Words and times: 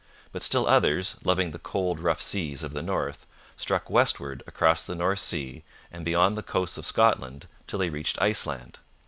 But 0.31 0.41
still 0.41 0.65
others, 0.65 1.17
loving 1.23 1.51
the 1.51 1.59
cold 1.59 1.99
rough 1.99 2.23
seas 2.23 2.63
of 2.63 2.73
the 2.73 2.81
north, 2.81 3.27
struck 3.55 3.87
westward 3.87 4.41
across 4.47 4.83
the 4.83 4.95
North 4.95 5.19
Sea 5.19 5.63
and 5.91 6.03
beyond 6.03 6.35
the 6.35 6.41
coasts 6.41 6.79
of 6.79 6.87
Scotland 6.87 7.47
till 7.67 7.77
they 7.77 7.91
reached 7.91 8.19
Iceland. 8.19 8.79